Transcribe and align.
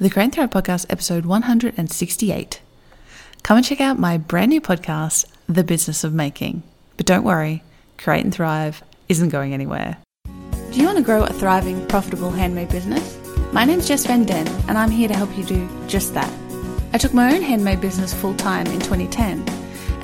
the 0.00 0.08
Create 0.08 0.26
and 0.26 0.32
Thrive 0.32 0.50
Podcast, 0.50 0.86
episode 0.90 1.26
168. 1.26 2.60
Come 3.42 3.56
and 3.56 3.66
check 3.66 3.80
out 3.80 3.98
my 3.98 4.16
brand 4.16 4.50
new 4.50 4.60
podcast, 4.60 5.24
The 5.48 5.64
Business 5.64 6.04
of 6.04 6.14
Making. 6.14 6.62
But 6.96 7.06
don't 7.06 7.24
worry, 7.24 7.64
Create 7.96 8.22
and 8.22 8.32
Thrive 8.32 8.84
isn't 9.08 9.30
going 9.30 9.52
anywhere. 9.52 9.96
Do 10.24 10.78
you 10.78 10.84
want 10.84 10.98
to 10.98 11.04
grow 11.04 11.24
a 11.24 11.32
thriving, 11.32 11.84
profitable 11.88 12.30
handmade 12.30 12.68
business? 12.68 13.18
My 13.52 13.64
name's 13.64 13.88
Jess 13.88 14.06
Van 14.06 14.24
Den, 14.24 14.46
and 14.68 14.78
I'm 14.78 14.92
here 14.92 15.08
to 15.08 15.14
help 15.14 15.36
you 15.36 15.42
do 15.42 15.68
just 15.88 16.14
that. 16.14 16.32
I 16.92 16.98
took 16.98 17.12
my 17.12 17.34
own 17.34 17.42
handmade 17.42 17.80
business 17.80 18.14
full 18.14 18.34
time 18.34 18.68
in 18.68 18.78
2010, 18.78 19.44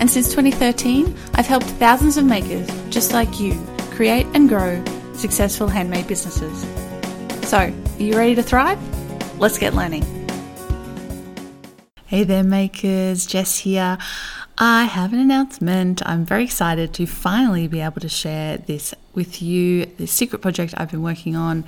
and 0.01 0.11
since 0.11 0.29
2013, 0.31 1.17
I've 1.35 1.47
helped 1.47 1.67
thousands 1.67 2.17
of 2.17 2.25
makers 2.25 2.69
just 2.91 3.13
like 3.13 3.39
you 3.39 3.57
create 3.93 4.27
and 4.35 4.49
grow 4.49 4.83
successful 5.13 5.69
handmade 5.69 6.09
businesses. 6.09 6.63
So, 7.49 7.59
are 7.59 8.03
you 8.03 8.17
ready 8.17 8.35
to 8.35 8.43
thrive? 8.43 8.94
Let's 9.39 9.59
get 9.59 9.75
learning. 9.75 10.05
Hey 12.07 12.23
there, 12.23 12.45
makers. 12.45 13.27
Jess 13.27 13.59
here. 13.59 13.99
I 14.57 14.85
have 14.85 15.13
an 15.13 15.19
announcement. 15.19 16.01
I'm 16.07 16.25
very 16.25 16.45
excited 16.45 16.95
to 16.95 17.07
finally 17.07 17.67
be 17.67 17.81
able 17.81 18.01
to 18.01 18.09
share 18.09 18.59
this 18.59 18.95
with 19.13 19.43
you. 19.43 19.87
This 19.99 20.13
secret 20.13 20.41
project 20.41 20.75
I've 20.77 20.93
been 20.93 21.03
working 21.03 21.35
on 21.35 21.65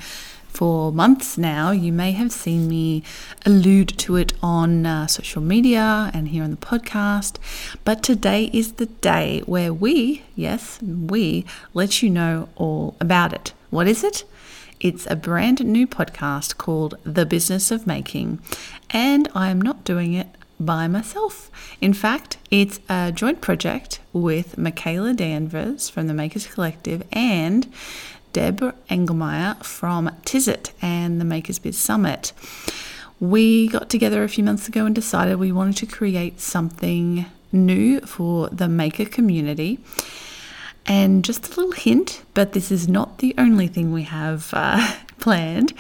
for 0.47 0.93
months 0.93 1.37
now. 1.37 1.73
You 1.73 1.93
may 1.93 2.13
have 2.13 2.31
seen 2.31 2.69
me 2.69 3.03
allude 3.45 3.99
to 3.99 4.15
it 4.15 4.33
on 4.41 4.87
uh, 4.87 5.09
social 5.09 5.43
media 5.43 6.13
and 6.15 6.29
here 6.29 6.45
on 6.45 6.53
the 6.53 6.57
podcast. 6.57 7.39
But 7.85 8.05
today 8.05 8.49
is 8.53 8.75
the 8.75 8.87
day 8.87 9.43
where 9.45 9.75
we, 9.75 10.23
yes, 10.37 10.81
we, 10.81 11.45
let 11.75 12.01
you 12.01 12.11
know 12.11 12.49
all 12.55 12.95
about 13.01 13.33
it. 13.33 13.53
What 13.71 13.89
is 13.89 14.05
it? 14.05 14.25
It's 14.79 15.07
a 15.07 15.17
brand 15.17 15.65
new 15.65 15.87
podcast 15.87 16.59
called 16.59 16.97
The 17.03 17.25
Business 17.25 17.71
of 17.71 17.87
Making, 17.87 18.41
and 18.91 19.27
I 19.35 19.49
am 19.49 19.61
not 19.61 19.85
doing 19.85 20.13
it 20.13 20.29
by 20.61 20.87
myself. 20.87 21.51
In 21.81 21.95
fact, 21.95 22.37
it's 22.51 22.79
a 22.91 23.11
joint 23.11 23.41
project 23.41 24.01
with 24.13 24.59
Michaela 24.59 25.15
Danvers 25.15 25.89
from 25.89 26.09
the 26.09 26.15
Makers 26.15 26.47
Collective 26.47 27.03
and 27.11 27.73
Deb 28.35 28.61
Engelmeyer 28.91 29.65
from 29.65 30.11
Tizzit 30.27 30.73
and 30.83 31.23
the 31.23 31.25
Makers 31.25 31.59
Biz 31.59 31.79
Summit. 31.79 32.35
We 33.19 33.69
got 33.69 33.89
together 33.89 34.25
a 34.25 34.29
few 34.29 34.45
months 34.45 34.69
ago 34.69 34.85
and 34.85 34.95
decided 34.95 35.39
we 35.39 35.53
wanted 35.53 35.77
to 35.79 35.87
create 35.87 36.39
something 36.39 37.25
new 37.51 38.01
for 38.01 38.51
the 38.51 38.69
maker 38.69 39.07
community. 39.07 39.79
And 40.89 41.25
just 41.25 41.47
a 41.47 41.49
little 41.51 41.73
hint, 41.73 42.23
but 42.33 42.53
this 42.53 42.71
is 42.71 42.87
not 42.87 43.19
the 43.19 43.35
only 43.37 43.67
thing 43.67 43.93
we 43.93 44.05
have 44.05 44.51
uh, 44.53 44.95
planned, 45.19 45.73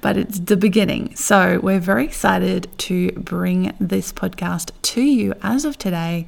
but 0.00 0.16
it's 0.16 0.38
the 0.38 0.56
beginning. 0.56 1.14
So 1.14 1.60
we're 1.62 1.78
very 1.78 2.04
excited 2.04 2.70
to 2.78 3.12
bring 3.12 3.74
this 3.78 4.10
podcast 4.12 4.70
to 4.82 5.02
you 5.02 5.34
as 5.42 5.66
of 5.66 5.76
today. 5.76 6.26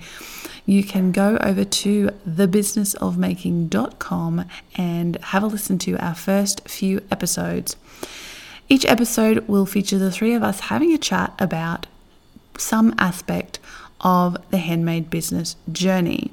You 0.66 0.84
can 0.84 1.12
go 1.12 1.38
over 1.40 1.64
to 1.64 2.10
thebusinessofmaking.com 2.28 4.44
and 4.76 5.16
have 5.16 5.42
a 5.42 5.46
listen 5.46 5.78
to 5.78 5.96
our 5.96 6.14
first 6.14 6.68
few 6.68 7.02
episodes. 7.10 7.76
Each 8.68 8.84
episode 8.84 9.48
will 9.48 9.64
feature 9.64 9.96
the 9.96 10.12
three 10.12 10.34
of 10.34 10.42
us 10.42 10.60
having 10.60 10.92
a 10.92 10.98
chat 10.98 11.32
about 11.38 11.86
some 12.58 12.94
aspect 12.98 13.58
of 14.02 14.36
the 14.50 14.58
handmade 14.58 15.08
business 15.08 15.56
journey 15.72 16.30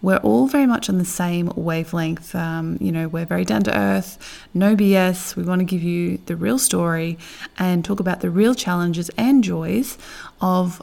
we're 0.00 0.18
all 0.18 0.46
very 0.46 0.66
much 0.66 0.88
on 0.88 0.98
the 0.98 1.04
same 1.04 1.52
wavelength. 1.56 2.34
Um, 2.34 2.78
you 2.80 2.92
know, 2.92 3.08
we're 3.08 3.26
very 3.26 3.44
down 3.44 3.64
to 3.64 3.76
earth, 3.76 4.18
no 4.54 4.76
BS. 4.76 5.34
We 5.34 5.42
want 5.42 5.60
to 5.60 5.64
give 5.64 5.82
you 5.82 6.18
the 6.26 6.36
real 6.36 6.58
story 6.58 7.18
and 7.58 7.84
talk 7.84 7.98
about 7.98 8.20
the 8.20 8.30
real 8.30 8.54
challenges 8.54 9.10
and 9.16 9.42
joys 9.42 9.98
of 10.40 10.80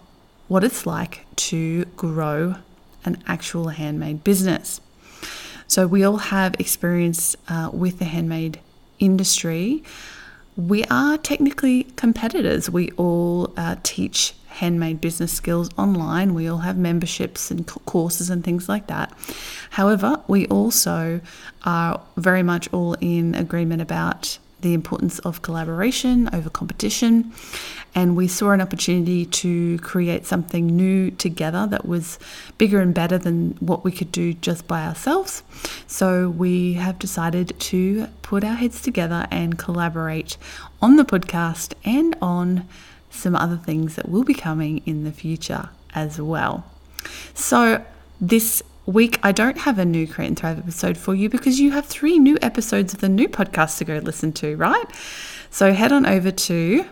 what 0.47 0.63
it's 0.63 0.85
like 0.85 1.25
to 1.35 1.85
grow 1.97 2.55
an 3.05 3.21
actual 3.27 3.69
handmade 3.69 4.23
business. 4.23 4.81
So, 5.67 5.87
we 5.87 6.03
all 6.03 6.17
have 6.17 6.55
experience 6.59 7.35
uh, 7.47 7.69
with 7.71 7.99
the 7.99 8.05
handmade 8.05 8.59
industry. 8.99 9.83
We 10.57 10.83
are 10.85 11.17
technically 11.17 11.85
competitors. 11.95 12.69
We 12.69 12.91
all 12.91 13.53
uh, 13.57 13.77
teach 13.83 14.33
handmade 14.55 15.01
business 15.01 15.31
skills 15.31 15.69
online. 15.77 16.33
We 16.33 16.47
all 16.47 16.59
have 16.59 16.77
memberships 16.77 17.51
and 17.51 17.65
courses 17.67 18.29
and 18.29 18.43
things 18.43 18.67
like 18.67 18.87
that. 18.87 19.13
However, 19.71 20.21
we 20.27 20.47
also 20.47 21.21
are 21.63 22.01
very 22.17 22.43
much 22.43 22.71
all 22.73 22.95
in 23.01 23.35
agreement 23.35 23.81
about 23.81 24.37
the 24.61 24.73
importance 24.73 25.19
of 25.19 25.41
collaboration 25.41 26.29
over 26.33 26.49
competition. 26.49 27.31
And 27.93 28.15
we 28.15 28.27
saw 28.27 28.51
an 28.51 28.61
opportunity 28.61 29.25
to 29.25 29.77
create 29.79 30.25
something 30.25 30.65
new 30.65 31.11
together 31.11 31.67
that 31.67 31.85
was 31.85 32.17
bigger 32.57 32.79
and 32.79 32.93
better 32.93 33.17
than 33.17 33.51
what 33.59 33.83
we 33.83 33.91
could 33.91 34.11
do 34.11 34.33
just 34.33 34.67
by 34.67 34.85
ourselves. 34.85 35.43
So 35.85 36.29
we 36.29 36.73
have 36.73 36.97
decided 36.97 37.59
to 37.59 38.07
put 38.21 38.43
our 38.43 38.55
heads 38.55 38.81
together 38.81 39.27
and 39.29 39.59
collaborate 39.59 40.37
on 40.81 40.95
the 40.95 41.05
podcast 41.05 41.73
and 41.83 42.15
on 42.21 42.67
some 43.15 43.35
other 43.35 43.57
things 43.57 43.95
that 43.95 44.09
will 44.09 44.23
be 44.23 44.33
coming 44.33 44.81
in 44.85 45.03
the 45.03 45.11
future 45.11 45.69
as 45.93 46.19
well. 46.19 46.65
So, 47.33 47.83
this 48.19 48.63
week, 48.85 49.19
I 49.23 49.31
don't 49.31 49.59
have 49.59 49.79
a 49.79 49.85
new 49.85 50.07
Create 50.07 50.27
and 50.27 50.37
Thrive 50.37 50.59
episode 50.59 50.97
for 50.97 51.15
you 51.15 51.29
because 51.29 51.59
you 51.59 51.71
have 51.71 51.85
three 51.85 52.19
new 52.19 52.37
episodes 52.41 52.93
of 52.93 53.01
the 53.01 53.09
new 53.09 53.27
podcast 53.27 53.77
to 53.79 53.85
go 53.85 53.97
listen 53.97 54.31
to, 54.33 54.55
right? 54.57 54.85
So, 55.49 55.73
head 55.73 55.91
on 55.91 56.05
over 56.05 56.31
to 56.31 56.85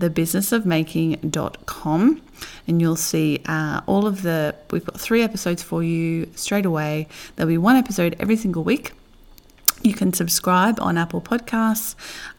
thebusinessofmaking.com 0.00 2.22
and 2.66 2.80
you'll 2.80 2.96
see 2.96 3.42
uh, 3.46 3.82
all 3.86 4.06
of 4.06 4.22
the 4.22 4.54
we've 4.70 4.84
got 4.84 5.00
three 5.00 5.22
episodes 5.22 5.62
for 5.62 5.82
you 5.82 6.30
straight 6.34 6.66
away 6.66 7.06
there'll 7.36 7.48
be 7.48 7.58
one 7.58 7.76
episode 7.76 8.16
every 8.18 8.36
single 8.36 8.64
week 8.64 8.92
you 9.82 9.94
can 9.94 10.12
subscribe 10.12 10.80
on 10.80 10.98
apple 10.98 11.20
podcasts 11.20 11.94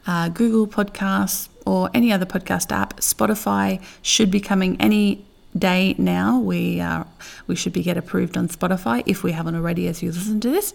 uh, 0.08 0.28
google 0.30 0.68
podcasts 0.68 1.48
or 1.66 1.90
any 1.94 2.12
other 2.12 2.26
podcast 2.26 2.72
app. 2.72 2.98
Spotify 2.98 3.82
should 4.02 4.32
be 4.32 4.40
coming 4.40 4.80
any 4.80 5.26
day 5.58 5.96
now. 5.98 6.40
We 6.40 6.80
uh, 6.82 7.06
we 7.48 7.56
should 7.56 7.74
be 7.74 7.84
get 7.84 7.98
approved 7.98 8.38
on 8.38 8.48
Spotify 8.48 9.04
if 9.06 9.24
we 9.24 9.32
haven't 9.32 9.56
already 9.56 9.88
as 9.88 10.02
you 10.04 10.12
listen 10.12 10.40
to 10.42 10.50
this. 10.50 10.74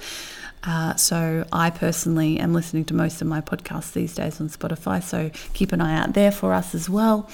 Uh, 0.63 0.95
so 0.95 1.47
I 1.53 1.71
personally 1.71 2.39
am 2.39 2.53
listening 2.53 2.85
to 2.87 2.95
most 2.95 3.23
of 3.23 3.29
my 3.29 3.41
podcasts 3.41 3.93
these 3.93 4.15
days 4.15 4.41
on 4.41 4.49
Spotify. 4.49 5.03
So 5.03 5.31
keep 5.55 5.73
an 5.73 5.81
eye 5.81 5.99
out 5.99 6.13
there 6.13 6.31
for 6.31 6.53
us 6.53 6.75
as 6.75 6.91
well. 6.91 7.31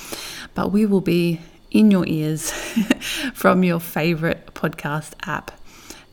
But 0.55 0.71
we 0.71 0.87
will 0.87 1.00
be 1.00 1.41
in 1.71 1.91
your 1.91 2.06
ears 2.06 2.53
from 3.34 3.65
your 3.65 3.81
favorite 3.81 4.55
podcast 4.55 5.15
app 5.27 5.50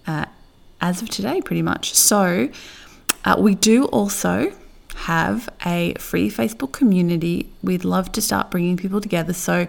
uh, 0.07 0.25
as 0.81 1.01
of 1.01 1.09
today, 1.09 1.39
pretty 1.41 1.61
much. 1.61 1.93
So 1.93 2.49
uh, 3.25 3.35
we 3.37 3.53
do 3.55 3.85
also 3.85 4.51
have 4.93 5.49
a 5.65 5.93
free 5.99 6.29
Facebook 6.29 6.71
community. 6.71 7.49
We'd 7.61 7.83
love 7.83 8.11
to 8.13 8.21
start 8.21 8.51
bringing 8.51 8.77
people 8.77 9.01
together. 9.01 9.33
So 9.33 9.67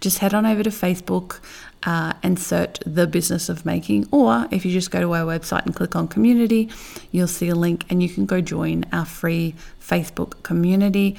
just 0.00 0.18
head 0.18 0.34
on 0.34 0.46
over 0.46 0.62
to 0.62 0.70
Facebook 0.70 1.40
uh, 1.84 2.12
and 2.22 2.38
search 2.38 2.78
the 2.84 3.06
business 3.06 3.48
of 3.48 3.64
making. 3.64 4.08
Or 4.10 4.46
if 4.50 4.64
you 4.64 4.72
just 4.72 4.90
go 4.90 5.00
to 5.00 5.14
our 5.14 5.24
website 5.24 5.64
and 5.64 5.74
click 5.74 5.96
on 5.96 6.08
community, 6.08 6.70
you'll 7.10 7.28
see 7.28 7.48
a 7.48 7.54
link 7.54 7.84
and 7.88 8.02
you 8.02 8.08
can 8.08 8.26
go 8.26 8.40
join 8.40 8.84
our 8.92 9.04
free 9.04 9.54
Facebook 9.80 10.42
community. 10.42 11.16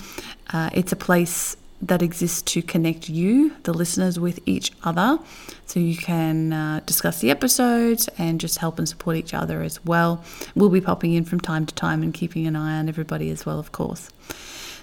Uh, 0.51 0.69
it's 0.73 0.91
a 0.91 0.97
place 0.97 1.55
that 1.81 2.01
exists 2.01 2.41
to 2.41 2.61
connect 2.61 3.09
you, 3.09 3.55
the 3.63 3.73
listeners, 3.73 4.19
with 4.19 4.39
each 4.45 4.71
other. 4.83 5.19
So 5.65 5.79
you 5.79 5.95
can 5.95 6.51
uh, 6.51 6.81
discuss 6.85 7.19
the 7.19 7.31
episodes 7.31 8.09
and 8.17 8.39
just 8.39 8.57
help 8.57 8.79
and 8.79 8.89
support 8.89 9.15
each 9.15 9.33
other 9.33 9.61
as 9.61 9.83
well. 9.85 10.23
We'll 10.55 10.69
be 10.69 10.81
popping 10.81 11.13
in 11.13 11.25
from 11.25 11.39
time 11.39 11.65
to 11.65 11.73
time 11.75 12.03
and 12.03 12.13
keeping 12.13 12.47
an 12.47 12.55
eye 12.55 12.79
on 12.79 12.89
everybody 12.89 13.29
as 13.29 13.45
well, 13.45 13.59
of 13.59 13.71
course. 13.71 14.09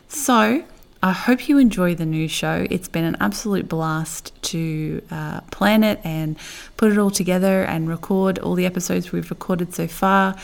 So 0.08 0.64
I 1.02 1.12
hope 1.12 1.48
you 1.48 1.58
enjoy 1.58 1.94
the 1.94 2.06
new 2.06 2.28
show. 2.28 2.66
It's 2.70 2.88
been 2.88 3.04
an 3.04 3.16
absolute 3.20 3.68
blast 3.68 4.32
to 4.44 5.02
uh, 5.10 5.40
plan 5.52 5.84
it 5.84 6.00
and 6.02 6.36
put 6.76 6.90
it 6.90 6.98
all 6.98 7.10
together 7.10 7.64
and 7.64 7.88
record 7.88 8.38
all 8.38 8.54
the 8.54 8.66
episodes 8.66 9.12
we've 9.12 9.28
recorded 9.28 9.74
so 9.74 9.86
far. 9.86 10.36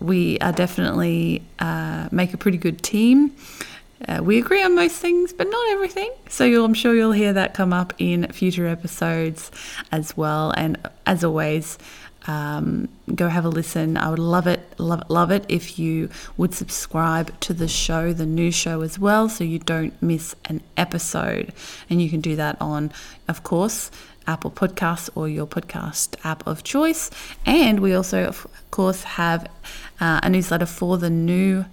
We 0.00 0.38
are 0.38 0.52
definitely 0.52 1.42
uh, 1.58 2.08
make 2.12 2.32
a 2.32 2.36
pretty 2.36 2.58
good 2.58 2.82
team. 2.82 3.34
Uh, 4.06 4.22
we 4.22 4.38
agree 4.38 4.62
on 4.62 4.74
most 4.74 4.96
things, 4.96 5.32
but 5.32 5.48
not 5.48 5.68
everything. 5.68 6.10
So 6.28 6.64
I'm 6.64 6.74
sure 6.74 6.94
you'll 6.94 7.12
hear 7.12 7.32
that 7.32 7.54
come 7.54 7.72
up 7.72 7.94
in 7.98 8.30
future 8.32 8.66
episodes 8.66 9.50
as 9.92 10.16
well. 10.16 10.52
And 10.56 10.78
as 11.06 11.24
always, 11.24 11.78
um, 12.26 12.88
go 13.14 13.28
have 13.28 13.44
a 13.44 13.48
listen. 13.48 13.96
I 13.96 14.10
would 14.10 14.18
love 14.18 14.46
it, 14.46 14.60
love 14.78 15.00
it, 15.02 15.10
love 15.10 15.30
it 15.30 15.44
if 15.48 15.78
you 15.78 16.08
would 16.36 16.54
subscribe 16.54 17.38
to 17.40 17.52
the 17.52 17.68
show, 17.68 18.12
the 18.12 18.26
new 18.26 18.50
show 18.50 18.80
as 18.80 18.98
well, 18.98 19.28
so 19.28 19.44
you 19.44 19.58
don't 19.58 20.00
miss 20.02 20.34
an 20.46 20.62
episode. 20.76 21.52
And 21.90 22.00
you 22.00 22.08
can 22.08 22.20
do 22.20 22.36
that 22.36 22.56
on, 22.60 22.92
of 23.28 23.42
course, 23.42 23.90
Apple 24.26 24.50
Podcasts 24.50 25.10
or 25.14 25.28
your 25.28 25.46
podcast 25.46 26.16
app 26.24 26.46
of 26.46 26.64
choice. 26.64 27.10
And 27.44 27.80
we 27.80 27.94
also, 27.94 28.24
of 28.24 28.46
course, 28.70 29.02
have 29.02 29.46
uh, 30.00 30.20
a 30.22 30.30
newsletter 30.30 30.66
for 30.66 30.96
the 30.96 31.10
new 31.10 31.66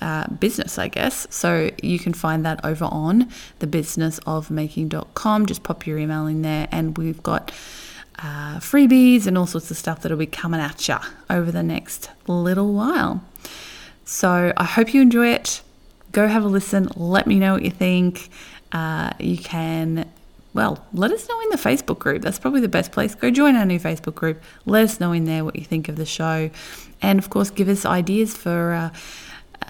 uh, 0.00 0.28
business, 0.28 0.78
I 0.78 0.88
guess. 0.88 1.26
So 1.30 1.70
you 1.82 1.98
can 1.98 2.14
find 2.14 2.44
that 2.44 2.64
over 2.64 2.86
on 2.86 3.30
thebusinessofmaking.com. 3.60 5.46
Just 5.46 5.62
pop 5.62 5.86
your 5.86 5.98
email 5.98 6.26
in 6.26 6.42
there, 6.42 6.68
and 6.70 6.96
we've 6.96 7.22
got 7.22 7.52
uh, 8.18 8.58
freebies 8.58 9.26
and 9.26 9.38
all 9.38 9.46
sorts 9.46 9.70
of 9.70 9.76
stuff 9.76 10.02
that'll 10.02 10.18
be 10.18 10.26
coming 10.26 10.60
at 10.60 10.88
you 10.88 10.96
over 11.28 11.50
the 11.50 11.62
next 11.62 12.10
little 12.26 12.72
while. 12.72 13.22
So 14.04 14.52
I 14.56 14.64
hope 14.64 14.92
you 14.92 15.00
enjoy 15.00 15.28
it. 15.28 15.62
Go 16.12 16.26
have 16.26 16.44
a 16.44 16.48
listen. 16.48 16.88
Let 16.96 17.26
me 17.26 17.38
know 17.38 17.52
what 17.54 17.62
you 17.62 17.70
think. 17.70 18.28
Uh, 18.72 19.10
you 19.18 19.38
can 19.38 20.10
well, 20.52 20.84
let 20.92 21.12
us 21.12 21.28
know 21.28 21.40
in 21.42 21.50
the 21.50 21.56
Facebook 21.56 22.00
group. 22.00 22.22
That's 22.22 22.38
probably 22.38 22.60
the 22.60 22.68
best 22.68 22.90
place. 22.90 23.14
Go 23.14 23.30
join 23.30 23.54
our 23.54 23.64
new 23.64 23.78
Facebook 23.78 24.16
group. 24.16 24.42
Let 24.66 24.82
us 24.82 24.98
know 24.98 25.12
in 25.12 25.24
there 25.24 25.44
what 25.44 25.54
you 25.54 25.64
think 25.64 25.88
of 25.88 25.94
the 25.96 26.04
show. 26.04 26.50
And 27.00 27.18
of 27.18 27.30
course, 27.30 27.50
give 27.50 27.68
us 27.68 27.86
ideas 27.86 28.36
for 28.36 28.72
uh, 28.72 28.90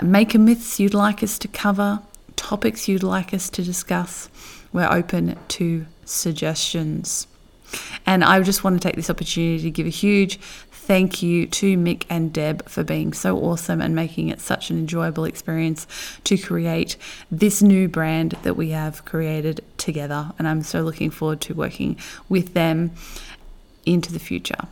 maker 0.03 0.39
myths 0.39 0.81
you'd 0.81 0.95
like 0.95 1.23
us 1.23 1.39
to 1.39 1.49
cover, 1.49 2.01
topics 2.37 2.89
you'd 2.89 3.03
like 3.03 3.35
us 3.35 3.51
to 3.51 3.63
discuss. 3.63 4.29
We're 4.73 4.91
open 4.91 5.39
to 5.49 5.87
suggestions. 6.05 7.27
And 8.07 8.25
I 8.25 8.41
just 8.43 8.65
want 8.65 8.81
to 8.81 8.89
take 8.89 8.97
this 8.97 9.11
opportunity 9.11 9.63
to 9.63 9.71
give 9.71 9.87
a 9.87 9.91
huge 9.91 10.39
thank 10.91 11.23
you 11.23 11.47
to 11.47 11.77
Mick 11.77 12.03
and 12.11 12.33
Deb 12.33 12.69
for 12.69 12.83
being 12.83 13.13
so 13.13 13.39
awesome 13.39 13.81
and 13.81 13.95
making 13.95 14.29
it 14.29 14.41
such 14.41 14.71
an 14.71 14.79
enjoyable 14.79 15.25
experience 15.25 15.87
to 16.25 16.37
create 16.37 16.97
this 17.31 17.63
new 17.63 17.87
brand 17.87 18.33
that 18.43 18.55
we 18.55 18.71
have 18.71 19.05
created 19.05 19.61
together. 19.77 20.33
And 20.37 20.49
I'm 20.49 20.65
so 20.65 20.83
looking 20.83 21.11
forward 21.11 21.41
to 21.43 21.55
working 21.55 21.97
with 22.29 22.55
them 22.55 22.91
into 23.87 24.13
the 24.13 24.19
future. 24.19 24.67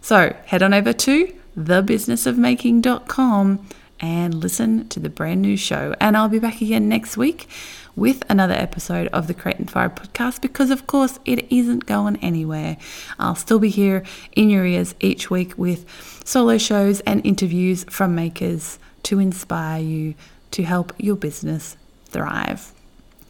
So 0.00 0.36
head 0.46 0.62
on 0.62 0.72
over 0.72 0.92
to 0.92 1.34
thebusinessofmaking.com 1.58 3.66
and 4.00 4.34
listen 4.34 4.88
to 4.88 5.00
the 5.00 5.08
brand 5.08 5.42
new 5.42 5.56
show. 5.56 5.94
And 6.00 6.16
I'll 6.16 6.28
be 6.28 6.38
back 6.38 6.60
again 6.60 6.88
next 6.88 7.16
week 7.16 7.48
with 7.96 8.22
another 8.30 8.54
episode 8.54 9.08
of 9.08 9.26
the 9.26 9.34
Create 9.34 9.58
and 9.58 9.70
Thrive 9.70 9.94
podcast 9.94 10.40
because, 10.40 10.70
of 10.70 10.86
course, 10.86 11.18
it 11.24 11.50
isn't 11.52 11.86
going 11.86 12.16
anywhere. 12.16 12.76
I'll 13.18 13.34
still 13.34 13.58
be 13.58 13.68
here 13.68 14.04
in 14.32 14.48
your 14.50 14.64
ears 14.64 14.94
each 15.00 15.30
week 15.30 15.56
with 15.58 15.86
solo 16.24 16.58
shows 16.58 17.00
and 17.00 17.24
interviews 17.24 17.84
from 17.84 18.14
makers 18.14 18.78
to 19.04 19.18
inspire 19.18 19.82
you 19.82 20.14
to 20.52 20.62
help 20.62 20.92
your 20.98 21.16
business 21.16 21.76
thrive. 22.06 22.72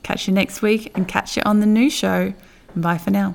Catch 0.02 0.28
you 0.28 0.34
next 0.34 0.62
week 0.62 0.96
and 0.96 1.06
catch 1.06 1.36
you 1.36 1.42
on 1.44 1.60
the 1.60 1.66
new 1.66 1.90
show. 1.90 2.32
Bye 2.74 2.98
for 2.98 3.10
now. 3.10 3.34